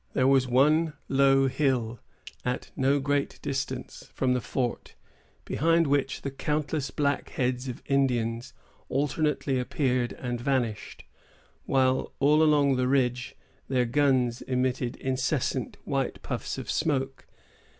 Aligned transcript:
There 0.13 0.25
was 0.27 0.47
one 0.47 0.93
low 1.09 1.45
hill, 1.47 1.99
at 2.43 2.71
no 2.75 2.99
great 2.99 3.37
distance 3.43 4.09
from 4.15 4.33
the 4.33 4.41
fort, 4.41 4.95
behind 5.45 5.85
which 5.85 6.23
countless 6.39 6.89
black 6.89 7.29
heads 7.29 7.67
of 7.67 7.83
Indians 7.85 8.51
alternately 8.89 9.59
appeared 9.59 10.13
and 10.13 10.41
vanished; 10.41 11.03
while, 11.67 12.13
all 12.19 12.41
along 12.41 12.77
the 12.77 12.87
ridge, 12.87 13.35
their 13.67 13.85
guns 13.85 14.41
emitted 14.41 14.95
incessant 14.95 15.77
white 15.85 16.19
puffs 16.23 16.57
of 16.57 16.71
smoke. 16.71 17.27